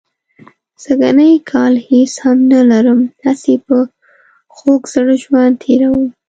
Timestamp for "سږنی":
0.83-1.33